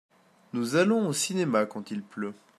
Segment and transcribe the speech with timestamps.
[0.53, 2.33] Nous allons au cinéma quant il pleut.